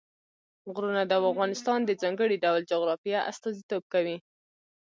غرونه 0.73 1.01
د 1.07 1.11
افغانستان 1.31 1.79
د 1.85 1.91
ځانګړي 2.01 2.37
ډول 2.43 2.61
جغرافیه 2.71 3.19
استازیتوب 3.31 3.83
کوي. 3.93 4.17